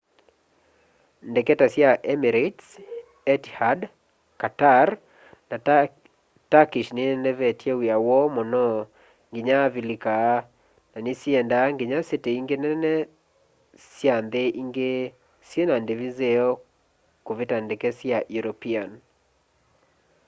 ndeke 1.29 1.53
ta 1.59 1.67
sya 1.73 1.89
emirates 2.13 2.67
etihad 3.33 3.79
qatar 4.41 4.87
na 5.49 5.57
turkish 6.51 6.89
ninenevetye 6.93 7.71
wia 7.81 7.97
woo 8.05 8.27
muno 8.35 8.67
nginya 9.31 9.57
avilika 9.67 10.15
na 10.91 10.97
nisiendaa 11.05 11.67
nginya 11.73 11.99
siti 12.09 12.31
ingi 12.39 12.55
nene 12.63 12.93
sya 13.95 14.15
nthi 14.25 14.43
ingi 14.61 14.91
syina 15.47 15.75
ndivi 15.83 16.07
nzeo 16.13 16.49
kuvita 17.25 17.55
ndeke 17.65 17.89
sya 17.99 18.19
european 18.37 18.89